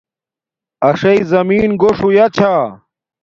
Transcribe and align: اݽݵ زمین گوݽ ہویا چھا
اݽݵ 0.87 1.17
زمین 1.31 1.69
گوݽ 1.81 1.97
ہویا 2.03 2.25
چھا 2.35 2.51